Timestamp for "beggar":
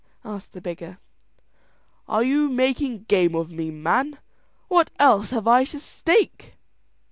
0.61-0.97